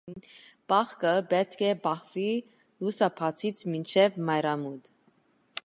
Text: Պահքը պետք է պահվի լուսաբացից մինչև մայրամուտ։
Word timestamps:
Պահքը 0.71 1.11
պետք 1.33 1.61
է 1.65 1.69
պահվի 1.83 2.25
լուսաբացից 2.85 3.63
մինչև 3.75 4.19
մայրամուտ։ 4.31 4.91